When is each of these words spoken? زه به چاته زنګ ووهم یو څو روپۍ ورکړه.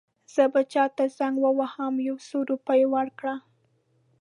زه 0.33 0.43
به 0.53 0.61
چاته 0.73 1.05
زنګ 1.17 1.35
ووهم 1.41 1.93
یو 2.07 2.17
څو 2.27 2.37
روپۍ 2.49 2.81
ورکړه. 2.93 3.35